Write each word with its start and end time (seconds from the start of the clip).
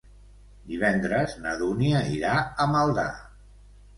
Divendres 0.69 1.35
na 1.43 1.51
Dúnia 1.59 2.01
irà 2.15 2.33
a 2.65 2.69
Maldà. 2.77 3.07